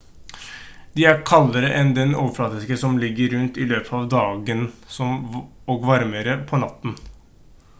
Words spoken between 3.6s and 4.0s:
i løpet